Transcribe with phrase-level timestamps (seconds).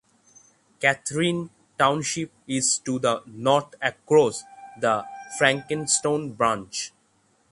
[0.79, 4.41] Catharine Township is to the north across
[4.79, 5.05] the
[5.39, 6.91] Frankstown Branch.